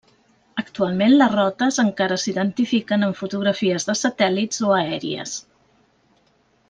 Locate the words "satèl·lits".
4.01-4.65